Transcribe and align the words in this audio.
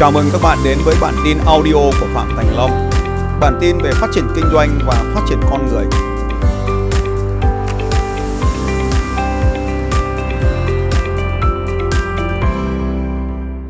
Chào 0.00 0.10
mừng 0.10 0.28
các 0.32 0.40
bạn 0.42 0.58
đến 0.64 0.78
với 0.84 0.94
bản 1.00 1.14
tin 1.24 1.38
audio 1.46 1.72
của 1.72 2.06
Phạm 2.14 2.36
Thành 2.36 2.56
Long. 2.56 2.90
Bản 3.40 3.58
tin 3.60 3.78
về 3.78 3.90
phát 3.92 4.06
triển 4.14 4.24
kinh 4.36 4.44
doanh 4.52 4.78
và 4.86 4.94
phát 5.14 5.20
triển 5.28 5.40
con 5.50 5.68
người. 5.68 5.84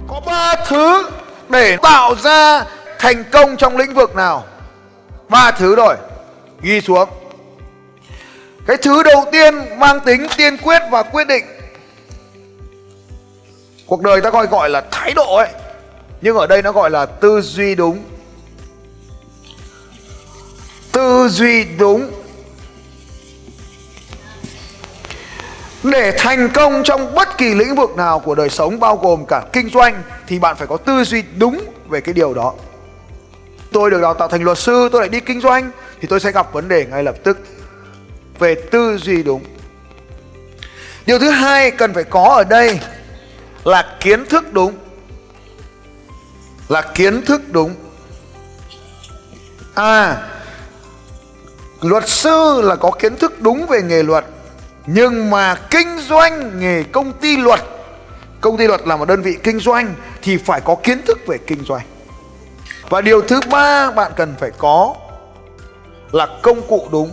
Có 0.08 0.20
ba 0.26 0.54
thứ 0.68 1.10
để 1.48 1.76
tạo 1.82 2.14
ra 2.14 2.64
thành 2.98 3.24
công 3.32 3.56
trong 3.56 3.76
lĩnh 3.76 3.94
vực 3.94 4.14
nào? 4.16 4.44
Ba 5.28 5.50
thứ 5.50 5.76
rồi. 5.76 5.96
Ghi 6.60 6.80
xuống. 6.80 7.08
Cái 8.66 8.76
thứ 8.76 9.02
đầu 9.02 9.24
tiên 9.32 9.54
mang 9.78 10.00
tính 10.00 10.26
tiên 10.36 10.56
quyết 10.56 10.82
và 10.90 11.02
quyết 11.02 11.26
định. 11.28 11.44
Cuộc 13.86 14.02
đời 14.02 14.20
ta 14.20 14.30
gọi 14.30 14.46
gọi 14.46 14.70
là 14.70 14.82
thái 14.90 15.14
độ 15.14 15.36
ấy 15.36 15.48
nhưng 16.22 16.36
ở 16.36 16.46
đây 16.46 16.62
nó 16.62 16.72
gọi 16.72 16.90
là 16.90 17.06
tư 17.06 17.40
duy 17.40 17.74
đúng. 17.74 18.04
Tư 20.92 21.28
duy 21.28 21.64
đúng. 21.64 22.10
Để 25.82 26.12
thành 26.18 26.48
công 26.54 26.82
trong 26.84 27.14
bất 27.14 27.38
kỳ 27.38 27.54
lĩnh 27.54 27.74
vực 27.74 27.90
nào 27.96 28.18
của 28.18 28.34
đời 28.34 28.48
sống, 28.48 28.80
bao 28.80 28.96
gồm 28.96 29.26
cả 29.26 29.42
kinh 29.52 29.70
doanh, 29.70 30.02
thì 30.26 30.38
bạn 30.38 30.56
phải 30.56 30.66
có 30.66 30.76
tư 30.76 31.04
duy 31.04 31.22
đúng 31.36 31.60
về 31.88 32.00
cái 32.00 32.12
điều 32.12 32.34
đó. 32.34 32.54
Tôi 33.72 33.90
được 33.90 34.00
đào 34.02 34.14
tạo 34.14 34.28
thành 34.28 34.42
luật 34.42 34.58
sư, 34.58 34.88
tôi 34.92 35.00
lại 35.00 35.08
đi 35.08 35.20
kinh 35.20 35.40
doanh, 35.40 35.70
thì 36.00 36.08
tôi 36.08 36.20
sẽ 36.20 36.32
gặp 36.32 36.52
vấn 36.52 36.68
đề 36.68 36.86
ngay 36.86 37.02
lập 37.02 37.14
tức 37.24 37.38
về 38.38 38.54
tư 38.54 38.98
duy 38.98 39.22
đúng. 39.22 39.44
Điều 41.06 41.18
thứ 41.18 41.30
hai 41.30 41.70
cần 41.70 41.94
phải 41.94 42.04
có 42.04 42.24
ở 42.24 42.44
đây 42.44 42.80
là 43.64 43.96
kiến 44.00 44.26
thức 44.26 44.52
đúng 44.52 44.74
là 46.70 46.82
kiến 46.82 47.22
thức 47.22 47.42
đúng. 47.50 47.74
À 49.74 50.16
luật 51.80 52.08
sư 52.08 52.60
là 52.64 52.76
có 52.76 52.90
kiến 52.90 53.16
thức 53.16 53.40
đúng 53.40 53.66
về 53.66 53.82
nghề 53.82 54.02
luật, 54.02 54.24
nhưng 54.86 55.30
mà 55.30 55.54
kinh 55.70 55.98
doanh 55.98 56.60
nghề 56.60 56.82
công 56.82 57.12
ty 57.12 57.36
luật, 57.36 57.60
công 58.40 58.56
ty 58.56 58.66
luật 58.66 58.86
là 58.86 58.96
một 58.96 59.08
đơn 59.08 59.22
vị 59.22 59.36
kinh 59.42 59.60
doanh 59.60 59.94
thì 60.22 60.36
phải 60.36 60.60
có 60.60 60.74
kiến 60.74 61.02
thức 61.06 61.18
về 61.26 61.38
kinh 61.38 61.64
doanh. 61.64 61.86
Và 62.88 63.00
điều 63.00 63.22
thứ 63.22 63.40
ba 63.50 63.90
bạn 63.90 64.12
cần 64.16 64.34
phải 64.40 64.50
có 64.58 64.94
là 66.12 66.26
công 66.42 66.62
cụ 66.68 66.88
đúng. 66.92 67.10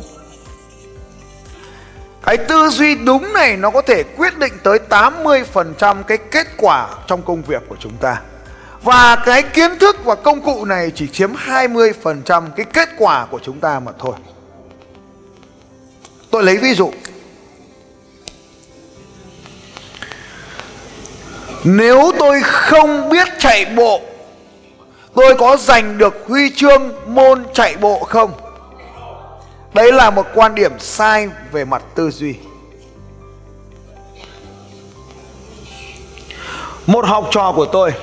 Cái 2.26 2.38
tư 2.38 2.70
duy 2.70 2.96
đúng 2.96 3.34
này 3.34 3.58
nó 3.58 3.70
có 3.70 3.82
thể 3.82 4.04
quyết 4.04 4.38
định 4.38 4.54
tới 4.64 4.80
80% 4.90 6.04
cái 6.04 6.18
kết 6.18 6.48
quả 6.58 6.90
trong 7.08 7.22
công 7.22 7.42
việc 7.42 7.64
của 7.70 7.76
chúng 7.80 7.98
ta 7.98 8.22
và 8.84 9.16
cái 9.26 9.44
kiến 9.44 9.80
thức 9.80 9.96
và 10.04 10.16
công 10.16 10.42
cụ 10.42 10.66
này 10.66 10.92
chỉ 10.96 11.08
chiếm 11.08 11.34
20% 11.34 12.50
cái 12.56 12.66
kết 12.74 12.90
quả 12.98 13.26
của 13.26 13.40
chúng 13.44 13.60
ta 13.60 13.80
mà 13.80 13.92
thôi. 14.00 14.14
Tôi 16.32 16.44
lấy 16.44 16.58
ví 16.58 16.74
dụ. 16.74 16.92
Nếu 21.64 22.12
tôi 22.20 22.42
không 22.44 23.10
biết 23.10 23.28
chạy 23.40 23.66
bộ, 23.76 24.02
tôi 25.14 25.36
có 25.36 25.58
giành 25.58 25.98
được 25.98 26.16
huy 26.28 26.50
chương 26.56 26.94
môn 27.08 27.46
chạy 27.54 27.76
bộ 27.78 28.04
không? 28.04 28.32
Đấy 29.74 29.92
là 29.92 30.10
một 30.10 30.28
quan 30.34 30.56
điểm 30.56 30.80
sai 30.80 31.30
về 31.52 31.66
mặt 31.66 31.84
tư 31.96 32.12
duy. 32.12 32.36
Một 36.88 37.06
học 37.06 37.28
trò 37.32 37.54
của 37.56 37.66
tôi 37.66 37.94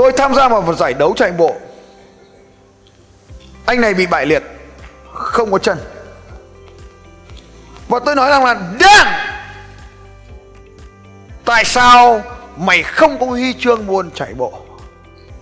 Tôi 0.00 0.12
tham 0.12 0.34
gia 0.34 0.48
vào 0.48 0.62
một 0.62 0.74
giải 0.74 0.94
đấu 0.94 1.14
chạy 1.16 1.32
bộ. 1.32 1.54
Anh 3.66 3.80
này 3.80 3.94
bị 3.94 4.06
bại 4.06 4.26
liệt, 4.26 4.42
Không 5.12 5.52
có 5.52 5.58
chân. 5.58 5.78
Và 7.88 7.98
tôi 7.98 8.14
nói 8.14 8.30
rằng 8.30 8.44
là 8.44 8.54
Damn 8.80 9.06
Tại 11.44 11.64
sao 11.64 12.22
mày 12.56 12.82
không 12.82 13.18
có 13.18 13.26
huy 13.26 13.54
chương 13.58 13.86
môn 13.86 14.10
chạy 14.14 14.34
bộ? 14.34 14.52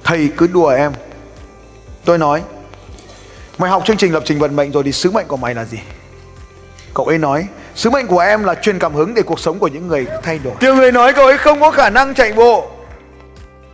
Thầy 0.05 0.31
cứ 0.37 0.47
đùa 0.47 0.69
em. 0.69 0.93
Tôi 2.05 2.19
nói, 2.19 2.43
Mày 3.59 3.71
học 3.71 3.83
chương 3.87 3.97
trình 3.97 4.13
lập 4.13 4.23
trình 4.27 4.39
vận 4.39 4.57
mệnh 4.57 4.73
rồi 4.73 4.83
thì 4.83 4.93
sứ 4.93 5.11
mệnh 5.11 5.27
của 5.27 5.37
mày 5.37 5.55
là 5.55 5.65
gì? 5.65 5.79
Cậu 6.95 7.07
ấy 7.07 7.19
nói, 7.19 7.47
Sứ 7.75 7.91
mệnh 7.91 8.07
của 8.07 8.19
em 8.19 8.45
là 8.45 8.55
truyền 8.55 8.79
cảm 8.79 8.95
hứng 8.95 9.15
để 9.15 9.23
cuộc 9.23 9.41
sống 9.41 9.59
của 9.59 9.69
những 9.69 9.89
người 9.89 10.07
thay 10.23 10.39
đổi. 10.39 10.55
Nhiều 10.61 10.75
người 10.75 10.93
nói 10.93 11.13
cậu 11.13 11.27
ấy 11.27 11.39
không 11.39 11.61
có 11.61 11.71
khả 11.71 11.91
năng 11.91 12.15
chạy 12.15 12.33
bộ 12.33 12.78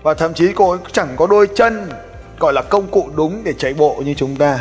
và 0.04 0.14
thậm 0.14 0.34
chí 0.34 0.52
cô 0.54 0.70
ấy 0.70 0.78
chẳng 0.92 1.08
có 1.16 1.26
đôi 1.26 1.48
chân, 1.54 1.90
gọi 2.38 2.52
là 2.52 2.62
công 2.62 2.86
cụ 2.86 3.08
đúng 3.16 3.44
để 3.44 3.52
chạy 3.58 3.74
bộ 3.74 4.02
như 4.04 4.14
chúng 4.16 4.36
ta. 4.36 4.60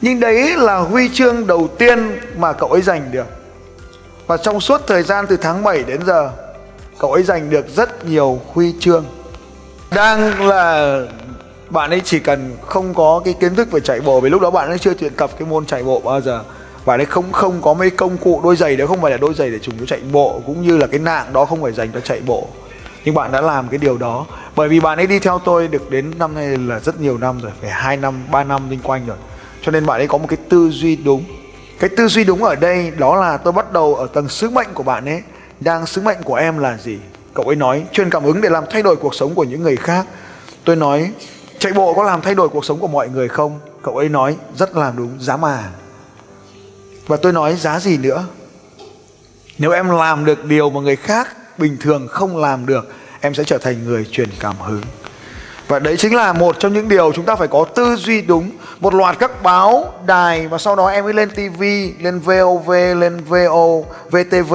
Nhưng 0.00 0.20
đấy 0.20 0.56
là 0.56 0.76
huy 0.76 1.08
chương 1.14 1.46
đầu 1.46 1.68
tiên 1.78 2.20
mà 2.36 2.52
cậu 2.52 2.68
ấy 2.68 2.82
giành 2.82 3.12
được. 3.12 3.26
Và 4.26 4.36
trong 4.36 4.60
suốt 4.60 4.80
thời 4.86 5.02
gian 5.02 5.26
từ 5.26 5.36
tháng 5.36 5.62
7 5.62 5.82
đến 5.82 6.00
giờ, 6.06 6.30
cậu 6.98 7.12
ấy 7.12 7.22
giành 7.22 7.50
được 7.50 7.66
rất 7.76 8.04
nhiều 8.04 8.40
huy 8.52 8.74
chương. 8.80 9.04
Đang 9.90 10.46
là 10.48 10.96
bạn 11.70 11.90
ấy 11.90 12.00
chỉ 12.04 12.18
cần 12.18 12.56
không 12.66 12.94
có 12.94 13.22
cái 13.24 13.34
kiến 13.40 13.54
thức 13.54 13.70
về 13.70 13.80
chạy 13.80 14.00
bộ, 14.00 14.20
vì 14.20 14.30
lúc 14.30 14.42
đó 14.42 14.50
bạn 14.50 14.68
ấy 14.68 14.78
chưa 14.78 14.92
luyện 15.00 15.14
tập 15.14 15.30
cái 15.38 15.48
môn 15.48 15.66
chạy 15.66 15.82
bộ 15.82 16.00
bao 16.04 16.20
giờ. 16.20 16.42
Bạn 16.86 17.00
ấy 17.00 17.06
không 17.06 17.32
không 17.32 17.62
có 17.62 17.74
mấy 17.74 17.90
công 17.90 18.16
cụ 18.16 18.40
đôi 18.44 18.56
giày 18.56 18.76
đó 18.76 18.86
không 18.86 19.00
phải 19.02 19.10
là 19.10 19.16
đôi 19.16 19.34
giày 19.34 19.50
để 19.50 19.58
chúng 19.62 19.86
chạy 19.86 20.00
bộ, 20.12 20.40
cũng 20.46 20.62
như 20.62 20.76
là 20.76 20.86
cái 20.86 21.00
nạng 21.00 21.32
đó 21.32 21.44
không 21.44 21.62
phải 21.62 21.72
dành 21.72 21.90
cho 21.94 22.00
chạy 22.00 22.20
bộ 22.26 22.48
nhưng 23.04 23.14
bạn 23.14 23.32
đã 23.32 23.40
làm 23.40 23.68
cái 23.68 23.78
điều 23.78 23.98
đó. 23.98 24.26
Bởi 24.56 24.68
vì 24.68 24.80
bạn 24.80 24.98
ấy 24.98 25.06
đi 25.06 25.18
theo 25.18 25.38
tôi 25.38 25.68
được 25.68 25.90
đến 25.90 26.12
năm 26.18 26.34
nay 26.34 26.46
là 26.46 26.80
rất 26.80 27.00
nhiều 27.00 27.18
năm 27.18 27.40
rồi, 27.40 27.52
phải 27.60 27.70
hai 27.70 27.96
năm, 27.96 28.14
ba 28.30 28.44
năm 28.44 28.70
linh 28.70 28.80
quanh 28.82 29.06
rồi. 29.06 29.16
Cho 29.62 29.72
nên 29.72 29.86
bạn 29.86 30.00
ấy 30.00 30.08
có 30.08 30.18
một 30.18 30.26
cái 30.28 30.38
tư 30.48 30.70
duy 30.70 30.96
đúng. 30.96 31.24
Cái 31.78 31.90
tư 31.96 32.08
duy 32.08 32.24
đúng 32.24 32.44
ở 32.44 32.54
đây 32.54 32.90
đó 32.90 33.16
là 33.16 33.36
tôi 33.36 33.52
bắt 33.52 33.72
đầu 33.72 33.94
ở 33.94 34.06
tầng 34.06 34.28
sứ 34.28 34.50
mệnh 34.50 34.68
của 34.74 34.82
bạn 34.82 35.04
ấy. 35.04 35.22
Đang 35.60 35.86
sứ 35.86 36.00
mệnh 36.00 36.22
của 36.24 36.34
em 36.34 36.58
là 36.58 36.76
gì? 36.76 36.98
Cậu 37.34 37.46
ấy 37.46 37.56
nói, 37.56 37.84
truyền 37.92 38.10
cảm 38.10 38.24
hứng 38.24 38.40
để 38.40 38.48
làm 38.48 38.64
thay 38.70 38.82
đổi 38.82 38.96
cuộc 38.96 39.14
sống 39.14 39.34
của 39.34 39.44
những 39.44 39.62
người 39.62 39.76
khác. 39.76 40.06
Tôi 40.64 40.76
nói, 40.76 41.12
chạy 41.58 41.72
bộ 41.72 41.94
có 41.94 42.02
làm 42.02 42.20
thay 42.20 42.34
đổi 42.34 42.48
cuộc 42.48 42.64
sống 42.64 42.78
của 42.78 42.88
mọi 42.88 43.08
người 43.08 43.28
không? 43.28 43.60
Cậu 43.82 43.96
ấy 43.96 44.08
nói, 44.08 44.36
rất 44.56 44.76
làm 44.76 44.96
đúng, 44.96 45.10
giá 45.18 45.36
mà. 45.36 45.64
Và 47.06 47.16
tôi 47.16 47.32
nói, 47.32 47.56
giá 47.56 47.80
gì 47.80 47.98
nữa? 47.98 48.24
Nếu 49.58 49.70
em 49.70 49.90
làm 49.90 50.24
được 50.24 50.44
điều 50.44 50.70
mà 50.70 50.80
người 50.80 50.96
khác 50.96 51.36
bình 51.60 51.76
thường 51.80 52.08
không 52.08 52.36
làm 52.36 52.66
được, 52.66 52.88
em 53.20 53.34
sẽ 53.34 53.44
trở 53.44 53.58
thành 53.58 53.84
người 53.84 54.06
truyền 54.10 54.28
cảm 54.40 54.56
hứng. 54.60 54.82
Và 55.68 55.78
đấy 55.78 55.96
chính 55.96 56.14
là 56.14 56.32
một 56.32 56.56
trong 56.58 56.72
những 56.72 56.88
điều 56.88 57.12
chúng 57.12 57.24
ta 57.24 57.36
phải 57.36 57.48
có 57.48 57.64
tư 57.64 57.96
duy 57.96 58.22
đúng. 58.22 58.50
Một 58.80 58.94
loạt 58.94 59.18
các 59.18 59.42
báo 59.42 59.92
đài 60.06 60.48
và 60.48 60.58
sau 60.58 60.76
đó 60.76 60.86
em 60.86 61.04
mới 61.04 61.14
lên 61.14 61.30
tv 61.30 61.62
lên 62.00 62.18
vov 62.18 62.70
lên 62.70 63.24
vo 63.24 63.80
vtv 64.10 64.54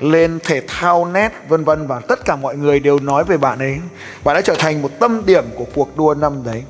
lên 0.00 0.38
thể 0.44 0.62
thao 0.68 1.04
net, 1.04 1.32
vân 1.48 1.64
vân. 1.64 1.86
Và 1.86 2.00
tất 2.08 2.24
cả 2.24 2.36
mọi 2.36 2.56
người 2.56 2.80
đều 2.80 2.98
nói 2.98 3.24
về 3.24 3.36
bạn 3.36 3.58
ấy. 3.58 3.78
Bạn 4.24 4.34
đã 4.34 4.40
trở 4.40 4.54
thành 4.58 4.82
một 4.82 4.90
tâm 4.98 5.22
điểm 5.26 5.44
của 5.54 5.66
cuộc 5.74 5.96
đua 5.96 6.14
năm 6.14 6.42
đấy 6.44 6.62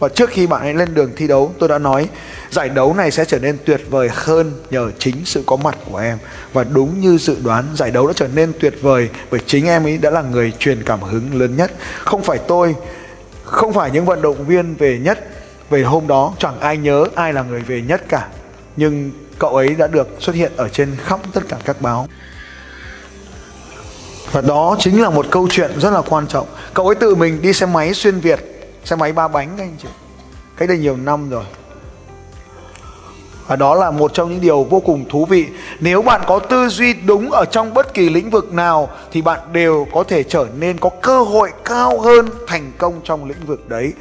và 0.00 0.08
trước 0.08 0.30
khi 0.30 0.46
bạn 0.46 0.60
ấy 0.60 0.74
lên 0.74 0.94
đường 0.94 1.12
thi 1.16 1.26
đấu, 1.26 1.54
tôi 1.58 1.68
đã 1.68 1.78
nói, 1.78 2.08
giải 2.50 2.68
đấu 2.68 2.94
này 2.94 3.10
sẽ 3.10 3.24
trở 3.24 3.38
nên 3.38 3.58
tuyệt 3.64 3.80
vời 3.90 4.08
hơn 4.12 4.52
nhờ 4.70 4.90
chính 4.98 5.16
sự 5.24 5.42
có 5.46 5.56
mặt 5.56 5.76
của 5.90 5.98
em. 5.98 6.18
Và 6.52 6.64
đúng 6.64 7.00
như 7.00 7.18
dự 7.18 7.36
đoán, 7.44 7.64
giải 7.74 7.90
đấu 7.90 8.06
đã 8.06 8.12
trở 8.16 8.28
nên 8.34 8.52
tuyệt 8.60 8.74
vời 8.82 9.08
bởi 9.30 9.40
chính 9.46 9.66
em 9.66 9.84
ấy 9.84 9.98
đã 9.98 10.10
là 10.10 10.22
người 10.22 10.52
truyền 10.58 10.82
cảm 10.82 11.02
hứng 11.02 11.40
lớn 11.40 11.56
nhất. 11.56 11.72
Không 11.98 12.22
phải 12.22 12.38
tôi, 12.38 12.74
không 13.44 13.72
phải 13.72 13.90
những 13.90 14.04
vận 14.04 14.22
động 14.22 14.46
viên 14.46 14.74
về 14.74 14.98
nhất 14.98 15.28
về 15.70 15.82
hôm 15.82 16.06
đó, 16.06 16.34
chẳng 16.38 16.60
ai 16.60 16.76
nhớ 16.76 17.04
ai 17.14 17.32
là 17.32 17.42
người 17.42 17.60
về 17.60 17.80
nhất 17.80 18.02
cả. 18.08 18.28
Nhưng 18.76 19.10
cậu 19.38 19.56
ấy 19.56 19.68
đã 19.68 19.86
được 19.86 20.08
xuất 20.20 20.36
hiện 20.36 20.52
ở 20.56 20.68
trên 20.68 20.96
khắp 21.04 21.20
tất 21.32 21.40
cả 21.48 21.56
các 21.64 21.80
báo. 21.80 22.08
Và 24.32 24.40
đó 24.40 24.76
chính 24.78 25.02
là 25.02 25.10
một 25.10 25.26
câu 25.30 25.48
chuyện 25.50 25.70
rất 25.80 25.90
là 25.90 26.02
quan 26.08 26.26
trọng. 26.26 26.46
Cậu 26.74 26.86
ấy 26.86 26.94
tự 26.94 27.14
mình 27.14 27.42
đi 27.42 27.52
xe 27.52 27.66
máy 27.66 27.94
xuyên 27.94 28.20
việt 28.20 28.49
xe 28.84 28.96
máy 28.96 29.12
ba 29.12 29.28
bánh 29.28 29.58
anh 29.58 29.76
chị. 29.82 29.88
Cách 30.56 30.68
đây 30.68 30.78
nhiều 30.78 30.96
năm 30.96 31.30
rồi. 31.30 31.44
Và 33.46 33.56
đó 33.56 33.74
là 33.74 33.90
một 33.90 34.14
trong 34.14 34.30
những 34.30 34.40
điều 34.40 34.64
vô 34.64 34.80
cùng 34.80 35.04
thú 35.08 35.24
vị. 35.24 35.46
Nếu 35.80 36.02
bạn 36.02 36.20
có 36.26 36.38
tư 36.38 36.68
duy 36.68 36.92
đúng 36.92 37.30
ở 37.30 37.44
trong 37.44 37.74
bất 37.74 37.94
kỳ 37.94 38.08
lĩnh 38.08 38.30
vực 38.30 38.52
nào, 38.52 38.88
thì 39.12 39.22
bạn 39.22 39.40
đều 39.52 39.86
có 39.92 40.04
thể 40.08 40.22
trở 40.22 40.46
nên 40.58 40.78
có 40.78 40.90
cơ 41.02 41.22
hội 41.22 41.50
cao 41.64 42.00
hơn 42.00 42.28
thành 42.46 42.72
công 42.78 43.00
trong 43.04 43.24
lĩnh 43.24 43.46
vực 43.46 43.68
đấy. 43.68 43.92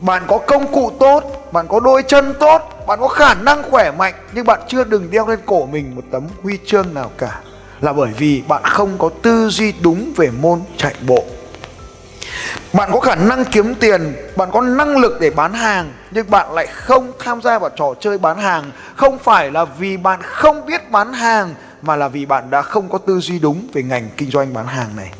Bạn 0.00 0.22
có 0.26 0.38
công 0.38 0.72
cụ 0.72 0.92
tốt, 1.00 1.48
bạn 1.52 1.66
có 1.68 1.80
đôi 1.80 2.02
chân 2.02 2.34
tốt, 2.40 2.62
bạn 2.86 3.00
có 3.00 3.08
khả 3.08 3.34
năng 3.34 3.70
khỏe 3.70 3.90
mạnh, 3.90 4.14
nhưng 4.34 4.46
bạn 4.46 4.60
chưa 4.68 4.84
đừng 4.84 5.10
đeo 5.10 5.26
lên 5.26 5.38
cổ 5.46 5.66
mình 5.66 5.92
một 5.96 6.02
tấm 6.10 6.22
huy 6.42 6.58
chương 6.66 6.94
nào 6.94 7.10
cả. 7.18 7.40
Là 7.80 7.92
bởi 7.92 8.12
vì 8.18 8.42
bạn 8.48 8.62
không 8.64 8.98
có 8.98 9.10
tư 9.22 9.48
duy 9.48 9.72
đúng 9.80 10.12
về 10.16 10.30
môn 10.40 10.60
chạy 10.76 10.94
bộ 11.06 11.24
bạn 12.72 12.90
có 12.92 13.00
khả 13.00 13.14
năng 13.14 13.44
kiếm 13.44 13.74
tiền, 13.74 14.16
bạn 14.36 14.48
có 14.52 14.60
năng 14.60 14.96
lực 14.96 15.20
để 15.20 15.30
bán 15.30 15.52
hàng, 15.52 15.92
nhưng 16.10 16.30
bạn 16.30 16.52
lại 16.52 16.66
không 16.66 17.12
tham 17.18 17.42
gia 17.42 17.58
vào 17.58 17.70
trò 17.76 17.94
chơi 18.00 18.18
bán 18.18 18.38
hàng. 18.38 18.70
Không 18.96 19.18
phải 19.18 19.50
là 19.50 19.64
vì 19.64 19.96
bạn 19.96 20.20
không 20.22 20.66
biết 20.66 20.90
bán 20.90 21.12
hàng, 21.12 21.54
mà 21.82 21.96
là 21.96 22.08
vì 22.08 22.26
bạn 22.26 22.50
đã 22.50 22.62
không 22.62 22.88
có 22.88 22.98
tư 22.98 23.20
duy 23.20 23.38
đúng 23.38 23.66
về 23.72 23.82
ngành 23.82 24.08
kinh 24.16 24.30
doanh 24.30 24.54
bán 24.54 24.66
hàng 24.66 24.96
này. 24.96 25.10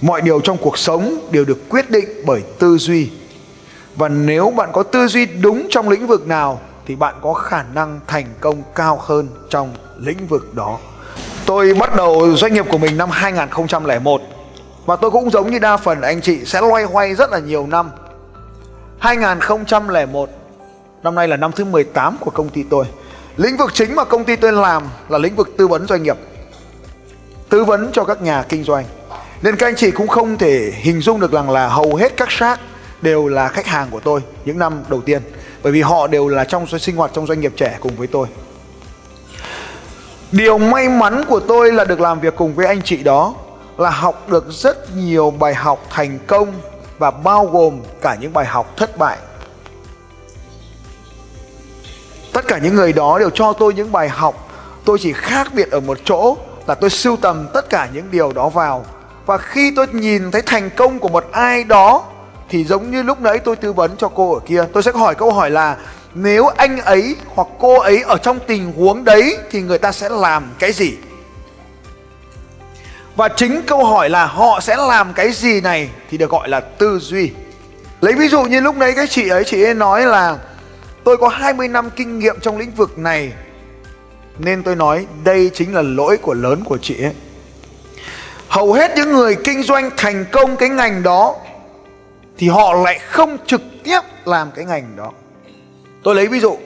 Mọi 0.00 0.20
điều 0.20 0.40
trong 0.40 0.56
cuộc 0.56 0.78
sống 0.78 1.28
đều 1.30 1.44
được 1.44 1.68
quyết 1.68 1.90
định 1.90 2.08
bởi 2.26 2.42
tư 2.58 2.78
duy. 2.78 3.10
Và 3.96 4.08
nếu 4.08 4.50
bạn 4.50 4.70
có 4.72 4.82
tư 4.82 5.06
duy 5.06 5.26
đúng 5.26 5.66
trong 5.70 5.88
lĩnh 5.88 6.06
vực 6.06 6.26
nào, 6.26 6.60
thì 6.86 6.96
bạn 6.96 7.14
có 7.22 7.32
khả 7.32 7.64
năng 7.74 8.00
thành 8.06 8.26
công 8.40 8.62
cao 8.74 9.00
hơn 9.02 9.28
trong 9.50 9.74
lĩnh 9.98 10.26
vực 10.26 10.54
đó. 10.54 10.78
Tôi 11.46 11.74
bắt 11.74 11.96
đầu 11.96 12.36
doanh 12.36 12.54
nghiệp 12.54 12.66
của 12.70 12.78
mình 12.78 12.96
năm 12.96 13.10
2001 13.10 14.22
và 14.86 14.96
tôi 14.96 15.10
cũng 15.10 15.30
giống 15.30 15.50
như 15.50 15.58
đa 15.58 15.76
phần 15.76 16.00
anh 16.02 16.20
chị, 16.20 16.44
sẽ 16.44 16.60
loay 16.60 16.84
hoay 16.84 17.14
rất 17.14 17.30
là 17.30 17.38
nhiều 17.38 17.66
năm. 17.66 17.90
2001 18.98 20.30
Năm 21.02 21.14
nay 21.14 21.28
là 21.28 21.36
năm 21.36 21.52
thứ 21.52 21.64
18 21.64 22.16
của 22.20 22.30
công 22.30 22.48
ty 22.48 22.62
tôi. 22.62 22.84
Lĩnh 23.36 23.56
vực 23.56 23.70
chính 23.74 23.94
mà 23.94 24.04
công 24.04 24.24
ty 24.24 24.36
tôi 24.36 24.52
làm 24.52 24.82
là 25.08 25.18
lĩnh 25.18 25.36
vực 25.36 25.48
tư 25.58 25.68
vấn 25.68 25.86
doanh 25.86 26.02
nghiệp, 26.02 26.16
Tư 27.48 27.64
vấn 27.64 27.90
cho 27.92 28.04
các 28.04 28.22
nhà 28.22 28.44
kinh 28.48 28.64
doanh. 28.64 28.84
Nên 29.42 29.56
các 29.56 29.66
anh 29.66 29.76
chị 29.76 29.90
cũng 29.90 30.08
không 30.08 30.38
thể 30.38 30.72
hình 30.76 31.00
dung 31.00 31.20
được 31.20 31.32
rằng 31.32 31.50
là 31.50 31.68
hầu 31.68 31.94
hết 31.94 32.16
các 32.16 32.30
shark 32.30 32.60
đều 33.02 33.28
là 33.28 33.48
khách 33.48 33.66
hàng 33.66 33.88
của 33.90 34.00
tôi 34.00 34.20
những 34.44 34.58
năm 34.58 34.84
đầu 34.88 35.00
tiên, 35.00 35.22
Bởi 35.62 35.72
vì 35.72 35.82
họ 35.82 36.06
đều 36.06 36.28
là 36.28 36.44
trong 36.44 36.66
sinh 36.66 36.96
hoạt 36.96 37.10
trong 37.14 37.26
doanh 37.26 37.40
nghiệp 37.40 37.52
trẻ 37.56 37.78
cùng 37.80 37.96
với 37.96 38.06
tôi. 38.06 38.26
Điều 40.32 40.58
may 40.58 40.88
mắn 40.88 41.24
của 41.28 41.40
tôi 41.40 41.72
là 41.72 41.84
được 41.84 42.00
làm 42.00 42.20
việc 42.20 42.36
cùng 42.36 42.54
với 42.54 42.66
anh 42.66 42.82
chị 42.82 43.02
đó 43.02 43.34
là 43.82 43.90
học 43.90 44.28
được 44.28 44.44
rất 44.50 44.96
nhiều 44.96 45.30
bài 45.30 45.54
học 45.54 45.86
thành 45.90 46.18
công 46.26 46.52
và 46.98 47.10
bao 47.10 47.46
gồm 47.46 47.80
cả 48.00 48.16
những 48.20 48.32
bài 48.32 48.46
học 48.46 48.72
thất 48.76 48.98
bại. 48.98 49.18
Tất 52.32 52.48
cả 52.48 52.58
những 52.58 52.74
người 52.74 52.92
đó 52.92 53.18
đều 53.18 53.30
cho 53.30 53.52
tôi 53.52 53.74
những 53.74 53.92
bài 53.92 54.08
học, 54.08 54.48
tôi 54.84 54.98
chỉ 55.00 55.12
khác 55.12 55.48
biệt 55.54 55.70
ở 55.70 55.80
một 55.80 55.98
chỗ 56.04 56.36
là 56.66 56.74
tôi 56.74 56.90
sưu 56.90 57.16
tầm 57.16 57.48
tất 57.54 57.70
cả 57.70 57.88
những 57.94 58.10
điều 58.10 58.32
đó 58.32 58.48
vào. 58.48 58.84
Và 59.26 59.38
khi 59.38 59.72
tôi 59.76 59.86
nhìn 59.92 60.30
thấy 60.30 60.42
thành 60.42 60.70
công 60.70 60.98
của 60.98 61.08
một 61.08 61.24
ai 61.32 61.64
đó 61.64 62.04
thì 62.48 62.64
giống 62.64 62.90
như 62.90 63.02
lúc 63.02 63.20
nãy 63.20 63.38
tôi 63.38 63.56
tư 63.56 63.72
vấn 63.72 63.96
cho 63.96 64.08
cô 64.08 64.34
ở 64.34 64.40
kia, 64.40 64.64
tôi 64.72 64.82
sẽ 64.82 64.92
hỏi 64.92 65.14
câu 65.14 65.32
hỏi 65.32 65.50
là 65.50 65.76
nếu 66.14 66.46
anh 66.46 66.78
ấy 66.78 67.16
hoặc 67.34 67.48
cô 67.58 67.80
ấy 67.80 68.02
ở 68.02 68.16
trong 68.18 68.38
tình 68.46 68.72
huống 68.72 69.04
đấy 69.04 69.38
thì 69.50 69.62
người 69.62 69.78
ta 69.78 69.92
sẽ 69.92 70.08
làm 70.08 70.50
cái 70.58 70.72
gì? 70.72 70.96
Và 73.16 73.28
chính 73.28 73.62
câu 73.66 73.84
hỏi 73.84 74.10
là 74.10 74.26
họ 74.26 74.60
sẽ 74.60 74.76
làm 74.76 75.12
cái 75.12 75.32
gì 75.32 75.60
này 75.60 75.90
thì 76.10 76.18
được 76.18 76.30
gọi 76.30 76.48
là 76.48 76.60
tư 76.60 76.98
duy. 76.98 77.30
Lấy 78.00 78.12
ví 78.12 78.28
dụ 78.28 78.42
như 78.42 78.60
lúc 78.60 78.76
nãy 78.76 78.92
cái 78.96 79.06
chị 79.06 79.28
ấy 79.28 79.44
chị 79.44 79.62
ấy 79.62 79.74
nói 79.74 80.06
là 80.06 80.38
tôi 81.04 81.16
có 81.16 81.28
20 81.28 81.68
năm 81.68 81.90
kinh 81.90 82.18
nghiệm 82.18 82.40
trong 82.40 82.58
lĩnh 82.58 82.70
vực 82.70 82.98
này, 82.98 83.32
nên 84.38 84.62
tôi 84.62 84.76
nói 84.76 85.06
đây 85.24 85.50
chính 85.54 85.74
là 85.74 85.82
lỗi 85.82 86.16
của 86.16 86.34
lớn 86.34 86.64
của 86.64 86.78
chị 86.82 87.02
ấy. 87.02 87.12
Hầu 88.48 88.72
hết 88.72 88.92
những 88.96 89.12
người 89.12 89.36
kinh 89.44 89.62
doanh 89.62 89.90
thành 89.96 90.24
công 90.32 90.56
cái 90.56 90.68
ngành 90.68 91.02
đó 91.02 91.36
thì 92.38 92.48
họ 92.48 92.74
lại 92.74 92.98
không 92.98 93.38
trực 93.46 93.62
tiếp 93.84 94.00
làm 94.24 94.50
cái 94.54 94.64
ngành 94.64 94.96
đó. 94.96 95.12
Tôi 96.02 96.14
lấy 96.14 96.26
ví 96.26 96.40
dụ, 96.40 96.58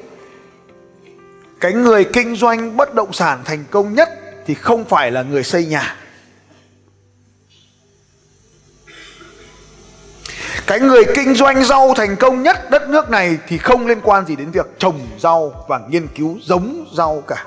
cái 1.61 1.73
người 1.73 2.05
kinh 2.05 2.37
doanh 2.37 2.77
bất 2.77 2.95
động 2.95 3.13
sản 3.13 3.41
thành 3.45 3.65
công 3.71 3.95
nhất 3.95 4.09
thì 4.47 4.55
không 4.55 4.85
phải 4.85 5.11
là 5.11 5.23
người 5.23 5.43
xây 5.43 5.67
nhà 5.67 5.97
cái 10.67 10.81
người 10.81 11.05
kinh 11.15 11.35
doanh 11.35 11.65
rau 11.65 11.95
thành 11.97 12.17
công 12.17 12.43
nhất 12.43 12.71
đất 12.71 12.89
nước 12.89 13.11
này 13.11 13.39
thì 13.49 13.59
không 13.59 13.87
liên 13.87 14.01
quan 14.03 14.27
gì 14.27 14.37
đến 14.37 14.51
việc 14.51 14.67
trồng 14.79 15.01
rau 15.19 15.65
và 15.69 15.81
nghiên 15.89 16.07
cứu 16.07 16.39
giống 16.43 16.87
rau 16.97 17.23
cả. 17.27 17.45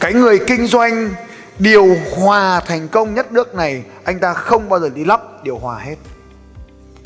Cái 0.00 0.14
người 0.14 0.38
kinh 0.46 0.66
doanh 0.66 1.10
điều 1.58 1.96
hòa 2.16 2.60
thành 2.60 2.88
công 2.88 3.14
nhất 3.14 3.32
nước 3.32 3.54
này, 3.54 3.82
anh 4.04 4.18
ta 4.18 4.32
không 4.34 4.68
bao 4.68 4.80
giờ 4.80 4.88
đi 4.94 5.04
lắp 5.04 5.44
điều 5.44 5.58
hòa 5.58 5.78
hết. 5.78 5.96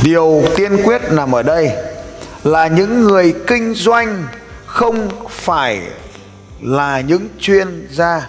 Điều 0.05 0.43
tiên 0.57 0.83
quyết 0.85 1.03
nằm 1.11 1.35
ở 1.35 1.43
đây 1.43 1.71
là 2.45 2.67
những 2.67 3.01
người 3.01 3.35
kinh 3.47 3.75
doanh 3.75 4.25
không 4.67 5.09
phải 5.29 5.83
là 6.61 7.01
những 7.01 7.29
chuyên 7.41 7.89
gia. 7.91 8.29